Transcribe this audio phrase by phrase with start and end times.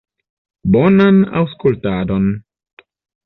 [0.75, 2.25] Bonan aŭskultadon!